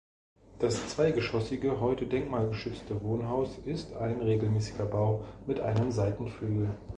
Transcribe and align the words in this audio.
Das 0.57 0.87
zweigeschossige, 0.89 1.79
heute 1.79 2.07
denkmalgeschützte 2.07 3.03
Wohnhaus 3.03 3.59
ist 3.65 3.93
ein 3.93 4.19
regelmäßiger 4.23 4.87
Bau 4.87 5.25
mit 5.45 5.59
einem 5.59 5.91
Seitenflügel. 5.91 6.71